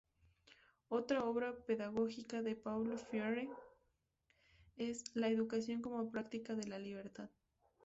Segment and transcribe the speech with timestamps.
[0.89, 3.47] Otra obra pedagógica de Paulo Freire
[4.75, 7.29] es "La educación como práctica de la libertad".